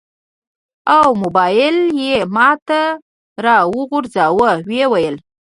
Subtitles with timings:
[0.95, 2.81] او موبایل یې ماته
[3.45, 4.49] راوغورځاوه.
[4.65, 5.15] و یې ویل: